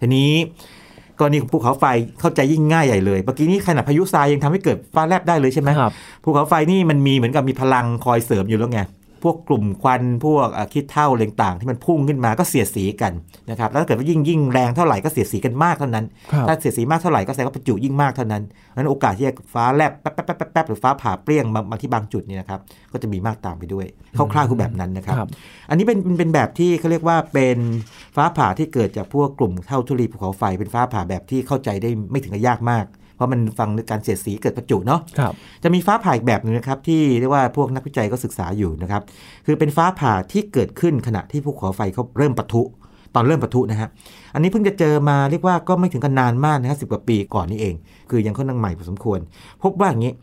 [0.01, 0.31] ทีนี้
[1.19, 1.85] กรณีของภูเขาไฟ
[2.19, 8.81] เข้าใจยิ่งง่ายใหญ่เลยเมื่อกี้นี้ขนาดพายุทรายยังทำให้เกิดฟ้าแลบได้เลยใช่ไหมครับภูเขาไฟนี่มันมีเหมือนกับมีพลังคอยเสริมอยู่แล้วไง
[9.23, 13.13] พวกกลุ่มควันพวกอะคิดเท่าอะไรต่างๆที่มันพุ่งขึ้นมาก็เสียดสีกัน
[13.49, 18.43] นะครับแล้วถ้าเกิดว่ายิ่งยิ่งแรงเท่าไหร่ก็เสียดสีกันมากเท่านั้นครับถ้าเสียดสีมากเท่าไหร่ก็แสดงว่าประจุยิ่งมากเท่านั้น
[18.75, 22.59] นั้นโอกาสที่จะฟ้าแลบแป๊บแป๊บแป๊บแป๊บแป๊บหรือฟ้าผ่าเปรี้ยงบางบางที่บางจุดเนี่ยนะครับ
[22.91, 23.85] ก็จะมีมากตามไปด้วย
[24.33, 25.29] คร่าวๆคือแบบนั้นนะครับครับ
[25.69, 27.57] อันนี้เป็นเป็นเป็นแบบที่เขาเรียกว่าเป็น
[28.15, 39.01] ฟ้าผ่าที่เกิดจากพวกกลุ่มเท่าทุลีภูเขาไฟเป็นฟ้าผ่าแบบที่เข้าใจได้ไม่ถึงกับยากมาก เพราะมันฟังในการเสียดสีเกิดประจุเนาะครับจะมีฟ้าผ่าอีกแบบหนึงนะครับที่เรียกว่าพวกนักวิจัยก็ศึกษาอยู่นะครับ
[39.45, 42.63] คือเป็นฟ้าผ่าที่เกิดขึ้นขณะที่ภูเขาไฟเขาเริ่มปะทุ
[43.15, 43.89] ตอนเริ่มปะทุนะฮะ
[44.33, 47.75] อันนี้เพิ่งจะเจอมาเรียกว่าก็ไม่ถึงกันนานมากนะฮะสิบกว่าปีก่อนนี้เอง
[48.09, 49.19] คือยังค่อนข้างใหม่พอสมควร
[49.63, 50.13] พบว่าอย่างนี้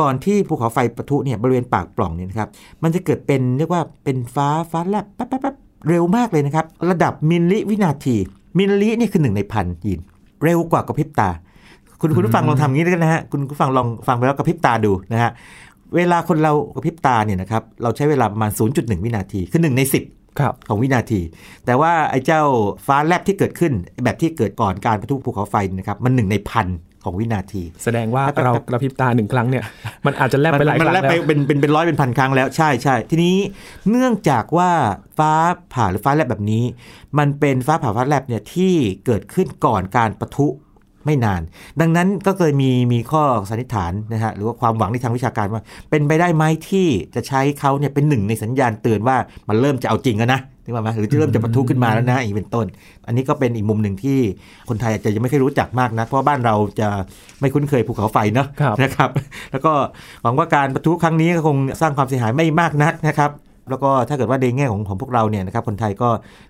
[0.00, 2.48] ก่อนที่ภูเขาไฟปะทุเนี่ยบริเวณปากปล่องเนี่ยนะครับ
[2.82, 5.54] มันจะเกิดเป็นเรียกว่าเป็นฟ้าฟ้าแลบแป๊บแป๊บแป๊บ
[5.88, 8.16] เร็วมากเลยนะครับ ระดับมิลลิวินาที
[8.58, 10.00] มิลลินี่คือหนึ่งในพันยิน
[10.44, 11.30] เร็วกว่ากระพริบตา
[12.02, 15.30] คุณคุณผู้ฟังลองทำอย่างนี้ด้วยนะฮะคุณผู้ฟังลองฟังไปแล้วกระพริบตาดูนะฮะ
[15.96, 21.20] เวลาคนเรากระพริบตาเนี่ยนะครับเราใช้เวลาประมาณ 0.1 วินาทีคือ1ใน 10ครับของวินาที
[21.66, 22.42] แต่ว่าไอ้เจ้า
[22.86, 23.72] ฟ้าแลบที่เกิดขึ้น
[24.04, 26.66] แบบที่เกิดก่อนการประทุภูเขาไฟเนยนะครับมันหนึ่งในพัน
[27.04, 29.62] ของวินาที แสดงว่าเรากระพริบตาหนึ่งครั้งเนี่ย
[30.06, 33.36] มันอาจจะแลบไปหลายคมันรั้งแลบแล้ไปวเป็นเป็นเป็นร้อยเป็นพันครั้งแล้วใช่ใช่ทีนี้
[33.90, 34.70] เนื่องจากว่า
[35.18, 35.32] ฟ้า
[35.72, 36.64] ผ่าหรือฟ้าแลบแบบนี้
[37.18, 38.74] มันเป็นฟ้าผ่าฟ้าแลบเนี่ยที่
[39.06, 40.48] เกิดขึ้นก่อนการประทุ
[41.04, 41.42] ไม่นาน
[41.80, 49.16] ดังนั้นก็เคยมีมีข้อสันนิษฐานนะฮะหรือว่าความหวังในทางวิชาการว่า เป็นไปได้ไหมที่จะใช้เขาเนี่ยเป็นหนึ่งในสัญญาณเตือนว่า
[49.48, 52.66] มันเริ่มจะเอาจริงแล้วนะนึกว่าไหมหรือที่เริ่มจะประทุขึ้นมาแล้วนะอย่างนี้เป็นต้น
[53.06, 54.18] อันนี้ก็เป็นอีกมุมหนึ่งที่
[54.68, 56.88] คนไทยอาจจะยังไม่เคยรู้จักมากนะเพราะว่าบ้านเราจะ
[57.40, 59.10] ไม่คุ้นเคยภูเขาไฟเนาะครับนะครับ
[59.52, 59.72] แล้วก็
[60.22, 63.30] หวังว่าการประทุครั้งนี้ก็คงสร้างความเสียหายไม่มากนักนะครับ
[63.70, 66.08] แล้วก็ถ้าเกิดว่าในแง่ของของพวกเราเนี่ยนะครับคนไทยก็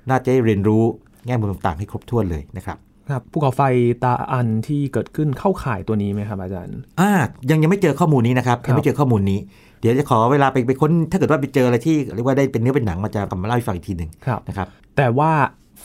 [0.09, 0.83] น่าจะได้เรียนรู้
[1.27, 2.77] แง่มุมต่างๆให้ครบถ้วนเลยนะครับ
[3.11, 3.63] ครับภูเขาไฟ
[4.05, 7.11] ตาอันที่เกิดขึ้นเข้าข่ายตัวนี้ไหมครับอาจารย์อ่า
[7.51, 9.39] ยังยังไม่เจอข้อมูลนี้นะครับครับยังไม่เจอข้อมูลนี้
[9.81, 15.31] เดี๋ยวจะขอเวลาไปไปค้นถ้าเกิดว่าไปเจออะไรที่เรียกว่าได้เป็นเนื้อเป็นหนังมาจะกลับมาเล่าให้ฟังอีกทีหนึ่งครับนะครับ แต่ว่า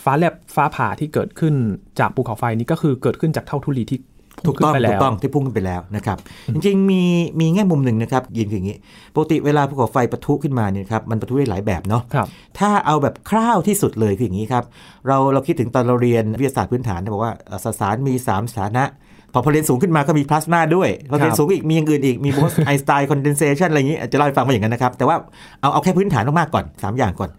[0.03, 1.53] ฟ้าแลบฟ้าผ่าที่เกิดขึ้น
[1.99, 6.17] จากภูเขาไฟนี้ก็คือเกิดขึ้นจากเท่าทุลีที่พุ่ ถูกต้องขึ้นไปถูแล้กวต้องที่พุ่งขึ้นไปแล้วนะครับ
[6.53, 7.03] จริงๆมี
[7.39, 8.77] มีแง่มุมหนึ่งนะครับยินคืออย่างนี้
[9.15, 12.27] ปกติเวลาภูเขาไฟปะทุขึ้นมาเนี่ยครับมันปะทุได้หลายแบบเนาะครับ
[12.59, 14.63] ถ้าเอาแบบคร่าวที่สุดเลยคืออย่างนี้ครับ
[15.07, 18.85] เราเราคิดถึงตอนเราเรียนวิทยาศาสตร์พื้นฐานเนี่ยบอกว่าเอ่อสสารมี 3 สถานะ
[19.33, 25.15] พอพอเรียนสูงขึ้นมาก็มีพลาสมาด้วย พอเรียนสูงอีกมีอย่างอื่นอีก มี Bose-Einstein condensation อะไรอย่างนี้อาจจะเล่าให้ฟังว่าอย่างนั้นนะครับ แต่ว่า
[25.61, 27.29] เอาเอาแค่พื้นฐานมากๆก่อน 3 อย่างก่อน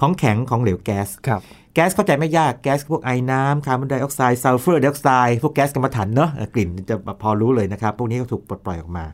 [0.00, 1.40] ของแข็งของเหลวแก๊สครับ
[1.78, 9.04] แก๊สเข้าใจไม่ยากแก๊สพวกไอ้น้ำคาร์บอนไดออกไซด์ซัลเฟอร์ไดออกไซด์พวกแก๊สกำมะถันเนาะกลิ่นจะพอรู้เลยนะครับ พวกนี้ก็ถูกปลดปล่อยออกมา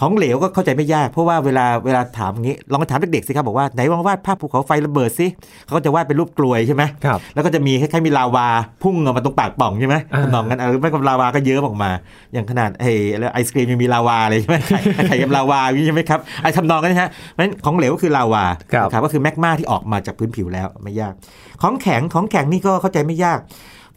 [0.00, 5.26] ของเหลวก็เข้าใจไม่ยาก เพราะว่าเวลาเวลาถามอย่างนี้ ลองไปถามเด็กๆสิครับบอกว่าไหนลองวาดภาพภูเขาไฟระเบิดสิ
[5.64, 8.46] เขาก็จะวาดเป็นรูปกรวยใช่ไหมครับแล้วก็จะมีคล้ายๆมีลาวา
[8.82, 11.90] พุ่งออกมาตรงปากป่องใช่ไหมอ่าทำนองนั้นเออไม่กับลาวาก็เยอะออกมา
[12.32, 21.14] อย่างขนาดไอ้แล้วไอศครีมยังมีลาวาเลยใช่ไหมไข่ไข่กับลาวาอย่างนี้ใช่ไหมครับไอ้ทำนองนั้นนะฮะเพราะฉะนั้นของเหลวก็คือลาวาครับนะครับก็คือแมกมาที่ออกมาจากพื้นผิวแล้วไม่ยาก
[21.62, 23.38] ของแข็งของแข็งนี่ก็เข้าใจไม่ยาก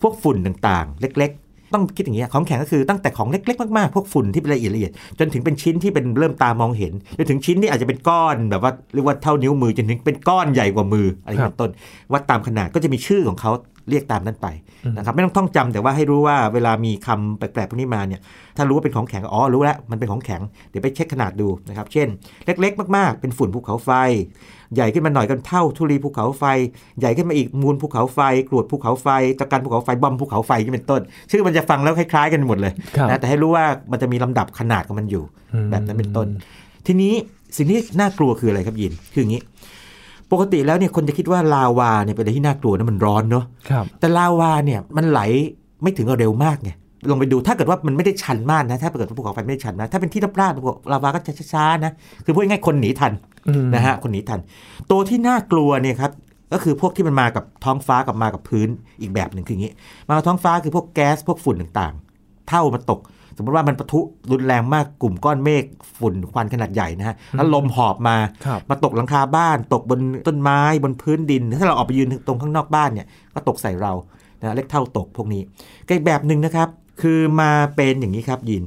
[0.02, 11.72] พวกฝุ่นต่างๆ เล็กๆ ต้องคิดอย่างนี้ยของแข็งก็คือตั้งแต่ของเล็ก ๆ มากๆ พวกฝุ่นที่เป็นละเอียดละเอียดจนถึงเป็นชิ้นที่เป็นเริ่มตามองเห็นจนถึงชิ้นที่อาจจะเป็นก้อนแบบว่าเรียกว่าเท่านิ้วมือจนถึงเป็นก้อนใหญ่กว่ามืออะไรอย่างนี้เป็นต้น
[12.14, 13.52] วัดตามขนาดก็จะมีชื่อของเขา
[13.90, 14.48] เรียกตามนั้นไป
[14.98, 18.22] นะครับไม่ต้องท่องจำแต่ว่าให้รู้ว่าเวลามีคำแปลกๆพวกนี้มาเนี่ย
[18.58, 22.08] ถ้ารู้ว่าเป็นของแข็งอ๋อรู้แล้วมันเป็นของแข็งเดี๋ยวไปเช็คขนาดดูนะครับเช่น
[22.46, 23.92] เล็กๆ มากๆ เป็นฝุ่นภูเขาไฟ
[24.76, 26.44] ใหญ่ขึ้นมาหน่อยกันเท่าทุลีภูเขาไฟ
[27.00, 29.08] ใหญ่ขึ้นมาอีกมูลภูเขาไฟกรวดภูเขาไฟ
[29.40, 35.24] ตะกันภูเขาไฟบอมภูเขาไฟที่เป็นต้น ชื่อมันจะฟังแล้วคล้ายๆกันหมดเลยครับนะแต่ให้รู้ว่ามันจะมีลำดับขนาดของมันอยู่
[35.54, 36.28] อืมแบบนั้นเป็นต้น
[36.88, 37.14] ทีนี้
[37.58, 39.42] สิ่งที่น่ากลัวคืออะไรครับยินคืออย่างนี้
[40.32, 45.22] ปกติแล้วเนี่ยคนจะคิดว่าลาวาเนี่ยเป็นอะไรที่น่ากลัวนะมันร้อนเนาะครับแต่ลาวาเนี่ยมันไหล
[45.84, 46.72] ไม่ถึงกับเร็วมากไง
[47.10, 51.92] ลองไปดูถ้าเกิดว่ามันไม่ได้ชันมากนะ ถ้าเกิดว่าภูเขาไฟไม่ได้ชันนะถ้าเป็นที่ราบๆภูเขาลาวาก็จะช้าๆนะ
[52.26, 53.14] คือพูดง่ายๆคนหนีทัน
[53.48, 54.40] อืมนะฮะคนหนีทัน
[54.92, 56.12] ตัวที่น่ากลัวเนี่ยครับ
[56.54, 58.68] ก็คือพวกที่มันมากับท้องฟ้ากับมากับพื้น
[59.02, 59.74] อีกแบบหนึ่งคืออย่างนี้
[60.08, 63.00] มากับท้องฟ้าคือพวกแก๊สพวกฝุ่นต่างๆ เท่ามันตก
[63.40, 64.00] สมมติว่ามันปะทุ
[64.32, 65.64] รุนแรงมากกลุ่มก้อนเมฆ
[66.00, 73.94] ฝุ่นควันขนาดใหญ่นะฮะแล้วลมหอบมาครับมาตกหลังคาบ้าน ตกบนต้นไม้บนพื้นดิน ถ้าเราออกไปยืนตรงข้างนอกบ้านเนี่ยก็ตกใส่เรา
[74.40, 75.42] นะเรียกเท่าตกพวกนี้
[75.88, 76.70] ก็อีกแบบหนึ่งนะครับ
[77.02, 78.64] คือมาเป็นอย่างนี้ครับยิน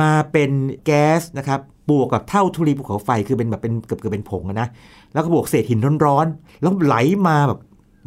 [0.00, 0.50] มาเป็น
[0.84, 1.60] แก๊สนะครับ
[1.90, 4.68] บวกกับเท่าทุลีภูเขาไฟคือเป็นแบบเป็นเกือบเกือบเป็นผงอะนะ
[5.12, 6.96] แล้วก็บวกเศษหินร้อนๆแล้วไหล
[7.28, 7.60] มาแบบ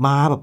[0.06, 0.42] มาแบบ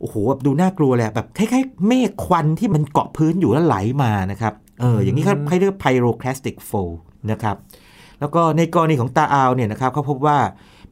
[0.00, 6.90] โอ้โหแบบดูน่ากลัวเลยอะแบบคล้ายๆ เมฆควันที่มันเกาะพื้นอยู่แล้วไหลมานะครับ เอออย่างนี้เขาให้เรียก pyroclastic flow
[7.32, 7.56] นะครับ
[8.20, 10.38] แล้วก็ในกรณีของตาอาวเนี่ยนะครับเขาพบว่า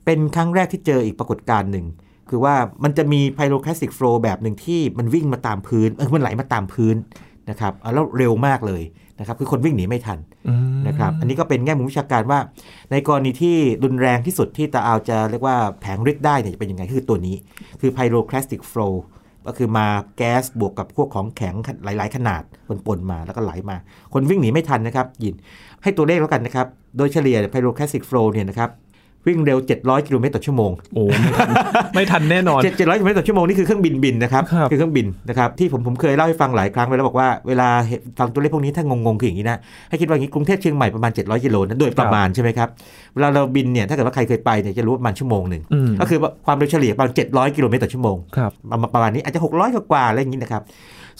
[0.04, 1.86] เป็นครั้งแรกที่เจออีกปรากฏการณ์หนึ่ง
[2.30, 6.96] คือว่ามันจะมี pyroclastic flow แบบหนึ่งที่มันวิ่งมาตามพื้นเออมันไหลมาตามพื้น
[7.50, 8.82] นะครับอะแล้วเร็วมากเลย
[9.18, 10.18] นะครับคือคนวิ่งหนีไม่ทัน
[10.48, 12.38] อืมนะครับอันนี้ก็เป็นแง่มุมวิชาการว่า
[12.90, 17.36] ในกรณีที่รุนแรงที่สุดที่ตาอาวจะเรียกว่าแผงฤทธิ์ได้เนี่ยจะเป็นยังไงคือตัวนี้
[17.80, 19.13] คือ pyroclastic flow ก็
[19.46, 21.54] ก็คือมาแก๊สบวกกับพวกของแข็ง
[21.84, 22.42] หลาย ๆ ขนาด
[22.86, 23.76] ปนๆมาแล้วก็ไหลมา
[24.12, 25.34] คนวิ่งหนีไม่ทันนะครับยิน
[25.82, 28.70] ให้ตัวเลขแล้วกันนะครับ โดยเฉลี่ย pyroclastic flow เนี่ยนะครับ
[29.26, 31.50] วิ่งเร็ว 700 กิโลเมตรต่อชั่วโมง โอ้ไม่ทัน
[31.94, 39.58] ไม่ทันแน่นอน7 700 กิโลเมตรต่อชั่วโมงนี่คือเครื่องบินบินนะครับครับ คือเครื่องบินนะครับที่ผมผมเคยเล่าให้ฟังหลายครั้งไปแล้วบอกว่าเวลาเห็นฟังตัวเลขพวกนี้ถ้างงๆคืออย่างนี้นะ
[39.88, 42.68] ให้คิดว่าอย่างนี้กรุงเทพเชียงใหม่ประมาณ 700 กิโลนะโดยประมาณใช่ไหมครับ
[43.14, 50.62] เวลาเราบินเนี่ยถ้าเกิดว่าใครเคยไปเนี่ยจะรู้ว่าประมาณชั่วโมงหนึ่งอืมก็คือความเร็วเฉลี่ยประมาณ 700 กิโลเมตรต่อชั่วโมงครับประมาณประมาณนี้อาจจะ 600 กว่าๆอะไรอย่างนี้นะครับ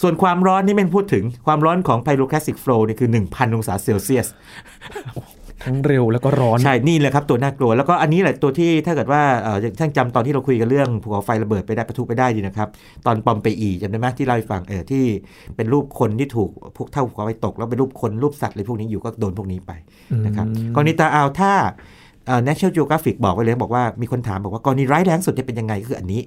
[0.01, 4.27] ส่วนความร้อนนี่ไม่พูดถึงความร้อนของ pyroclastic flow นี่คือ 1,000 องศาเซลเซียส
[5.65, 12.69] ทั้งเร็วแล้วก็ร้อนใช่นี่แหละครับตัวน่ากลัวแล้วก็อันนี้แหละตัวที่ถ้าเกิดว่าเอ่อท่านจำตอนที่เราคุยกันเรื่องภูเขาไฟระเบิดไปได้ประทุไปได้ดีนะครับ
[13.05, 15.03] ตอนปอมเปอีจำได้ไหมที่เล่าให้ฟังเออที่
[15.55, 19.71] เป็นรูปคนที่ถูกพวกเท่าภูเขาไฟตก แล้วเป็นรูปคนรูปสัตว์อะไรพวกนี้อยู่ก็โดนพวกนี้ไป
[20.25, 21.53] นะครับอืมกรณีตาเอาวถ้า
[22.27, 26.21] เอ่อ National Geographic บอกไว้เลยบอกว่ามีคนถามบอกว่ากรณีร้ายแรงสุดจะเป็นยังไงก็คืออันนี้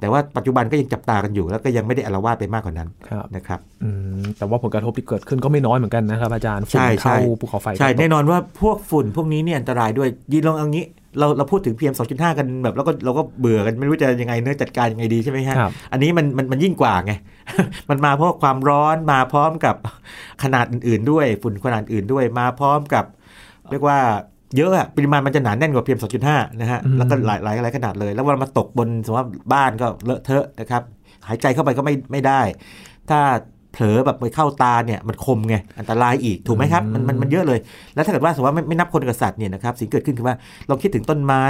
[0.00, 10.86] แต่ว่าปัจจุบันก็ยังจับตากันอยู่ แล้วก็ยังไม่ได้อาละวาดไปมากกว่านั้นครับนะครับอืมแต่ว่าผลกระทบที่เกิดขึ้นก็ไม่น้อยเหมือนกันนะครับอาจารย์ฝุ่นใช่ใช่เข้าภูเขาไฟใช่ก็ตกแน่นอนว่าพวกฝุ่นพวกนี้เนี่ยอันตรายด้วยยีนลองเอางี้
[11.18, 17.12] เราเราพูดถึง PM 2.5 กันแบบแล้วก็เราก็เบื่อกันไม่รู้จะยังไงเนื้อะจัดการยังไงดีใช่ไหมฮะครับอันนี้มันมันมันยิ่งกว่าไง
[17.90, 19.76] มันมาเพราะความร้อนมาพร้อมกับ
[20.42, 23.04] ขนาดอื่น ๆ ด้วย ฝุ่นขนาดอื่นด้วยมาพร้อมกับ
[23.70, 23.98] เรียกว่า
[24.56, 30.82] เยอะอะปริมาณมันจะหนาแน่นกว่า PM 2.5 นะฮะอืมแล้วก็หลายหลายหลายขนาดเลย แล้วเวลามาตกบนสมมติว่าบ้านก็เลอะเทอะนะครับ
[31.28, 32.40] หายใจเข้าไปก็ไม่ไม่ได้
[33.10, 33.20] ถ้า
[33.72, 37.58] เผลอแบบไปเข้าตาเนี่ยมันคมไง อันตรายอีกถูกไหมครับ มันมันมันเยอะเลย
[37.94, 40.36] แล้วถ้าเกิดว่าสมมติว่าไม่ไม่นับคนกับสัตว์เนี่ยนะครับสิ่งเกิดขึ้นคือว่า
[40.68, 41.44] ลองคิดถึงต้นไม้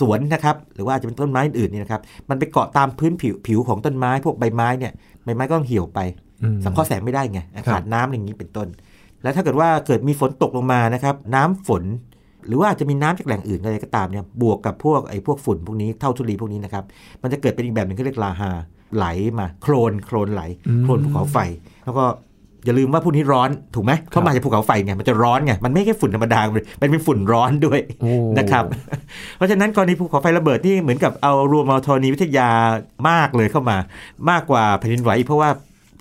[0.00, 2.00] สวนนะครับ หรือว่าอาจจะเป็นต้นไม้อื่นๆเนี่ยนะครับ
[2.30, 4.92] มันไปเกาะตามพื้นผิวผิวของต้นไม้ พวกใบไม้เนี่ย
[5.24, 6.00] ใบไม้ก็ต้องเหี่ยวไป
[6.42, 7.40] อืมสังเคราะห์แสงไม่ได้ไง
[7.72, 8.68] ขาดน้ำอะไรอย่างนี้เป็นต้น
[9.22, 11.82] แล้วถ้าเกิดว่าเกิดมีฝนตกลงมานะครับ น้ำฝน
[12.46, 16.84] หรือว่าอาจจะมีน้ำจากแหล่งอื่นอะไรก็ตามเนี่ยบวกกับพวกไอ้พวกฝุ่นพวกนี้เท่าทุลีพวกนี้นะครับ
[17.22, 18.50] มันจะเกิดเป็นอีกแบบหนึ่งที่เรียกลาฮา
[18.96, 19.06] ไหล
[19.38, 21.38] มาโคลนโคลนไหลอืมโคลนภูเขาไฟ
[21.84, 22.04] แล้วก็
[22.64, 26.40] อย่าลืมว่าพวกนี้ร้อนถูกไหมเพราะมาจากภูเขาไฟไงมันจะร้อนไงมันไม่ใช่ฝุ่นธรรมดา
[26.82, 28.64] มันเป็นฝุ่นร้อนด้วยโอ้นะครับ
[29.36, 32.48] เพราะฉะนั้นกรณีภูเขาไฟระเบิดนี่เหมือนกับเอารวมเอาธรณีวิทยา
[33.08, 33.76] มากเลยเข้ามา
[34.30, 35.50] มากกว่าแผ่นดินไหวเพราะว่า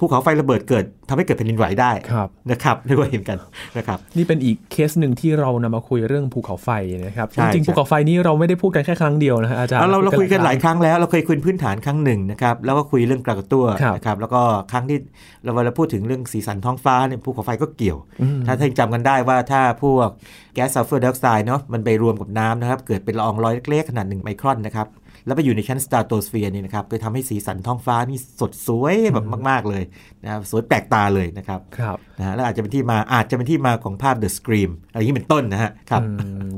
[0.01, 3.37] ภูเขาไฟระเบิดเกิดทำให้เกิดแผ่นดินไหวได้ครับนะครับเรียกว่าเห็นกัน
[3.77, 6.69] นะครับ นี่เป็นอีกเคสหนึ่งที่เรานำมาคุยเรื่องภูเขาไฟ
[7.05, 14.97] นะครับใช่จริงๆใช่ภูเขาไฟนี้เราไม่ได้พูดกันแค่ครั้งเดียวนะฮะอาจารย์เอาเราเราคุยกันหลายครั้งแล้วเราเคยคุยพื้นฐานครั้งหนึ่งนะครับแล้วก็คุยเรื่องการก่อตัวครับนะครับแล้วก็ครั้งที่
[15.43, 20.09] เราเวลาพูดถึงเรื่องสีสันท้องฟ้าเนี่ยภูเขาไฟก็เกี่ยวอืมถ้าท่านจำกันได้ว่าถ้าพวก
[20.53, 24.87] แก๊สซัลเฟอร์ไดออกไซด์เนาะมันไปรวมกับน้ำนะครับเกิดเป็นละอองลอยเล็กๆขนาดหนึ่งไมครอนนะครับ
[25.25, 29.83] แล้วไปอยู่ในชั้นสตาร์โตสเฟียร์นี่นะครับก็ทำให้สีสันท้องฟ้านี่สดสวยแบบมาก ๆ เลย
[30.23, 36.57] นะครับสวยแปลกตาเลยนะครับครับนะฮะแล้วอาจจะเป็นที่มาอาจจะเป็นที่มาของภาพ The Scream อะไรอย่างนี้เป็นต้นนะฮะครับอืม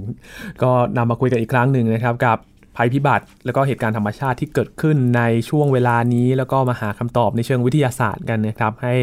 [0.62, 2.40] ก็นำมาคุยกันอีกครั้งหนึ่งนะครับกับ
[2.78, 8.96] ภัยพิบัติ แล้วก็เหตุการณ์ธรรมชาติที่เกิดขึ้นในช่วงเวลานี้ แล้วก็มาหาคำตอบในเชิงวิทยาศาสตร์กันนะครับ ให้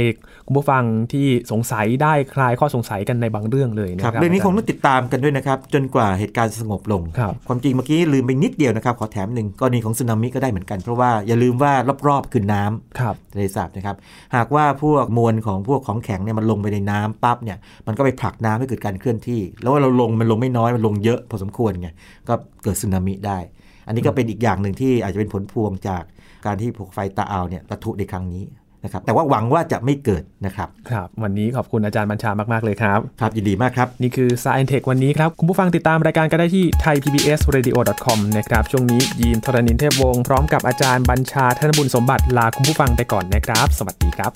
[0.50, 11.72] คุณผู้ฟังที่สงสัยได้คลายข้อสงสัยกันในบางเรื่องเลยนะคครัรับบเรื่องนี้คงาต้องติดตามกันด้วยนะครับ จนกว่าเหตุการณ์จะสงบลงครับความจริงเมื่อกี้ลืมไปนิดเดียวนะครับ ขอแถมหนึ่งกรณีของสึนามิก็ได้เหมือนกัน เพราะว่าอย่าลืมว่า
[12.08, 13.96] รอบๆคือน้ำครับทะเลสาบนะครับ
[14.36, 21.88] หากว่าพวกมวลของพวกของแข็งเนี่ยมันลงไปในน้ำปั๊บเนี่ยมันก็ไปผลักน้ำให้เกิดการเคลื่อนที่ แล้วว่าเราลงมันลงไม่น้อยมันลงเยอะพอสมควรไง
[22.28, 22.34] ก็
[22.64, 23.38] เกิดสึนามิได้
[23.86, 26.02] อันนี้ก็เป็นอีกอย่างหนึ่งที่อาจจะเป็นผลพวงจาก
[26.46, 28.44] การที่ภูเขาไฟตาอาวเนี่ยปะทุในครั้งนี้
[28.84, 44.32] นะครับแต่ว่าหวังว่าจะไม่เกิดนะครับครับ วันนี้ขอบคุณอาจารย์บัญชามาก ๆ เลยครับ ครับยินดีมากครับ นี่คือ Science Tech วันนี้ครับ คุณผู้ฟังติดตามรายการก็ได้ที่ thaipbsradio.com นะครับ ช่วงนี้ยีนทรณินเทพวงศ์พร้อมกับอาจารย์บัญชาธนบุญสมบัติลาคุณผู้ฟังไปก่อนนะครับ สวัสดีครับ